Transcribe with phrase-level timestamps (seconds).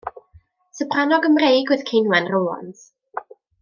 [0.77, 2.85] Soprano Gymreig oedd Ceinwen Rowlands.